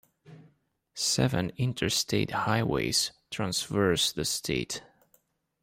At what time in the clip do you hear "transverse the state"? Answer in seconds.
3.29-4.81